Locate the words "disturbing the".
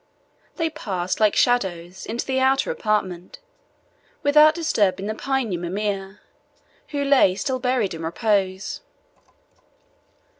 4.55-5.13